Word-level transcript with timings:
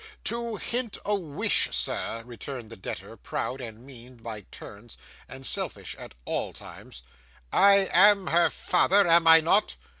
'To 0.23 0.55
hint 0.55 0.97
a 1.05 1.13
wish, 1.13 1.69
sir!' 1.71 2.23
returned 2.25 2.71
the 2.71 2.75
debtor, 2.75 3.15
proud 3.15 3.61
and 3.61 3.85
mean 3.85 4.15
by 4.17 4.41
turns, 4.49 4.97
and 5.27 5.45
selfish 5.45 5.95
at 5.99 6.15
all 6.25 6.53
times. 6.53 7.03
'I 7.53 7.87
am 7.93 8.25
her 8.25 8.49
father, 8.49 9.07
am 9.07 9.27
I 9.27 9.41
not? 9.41 9.75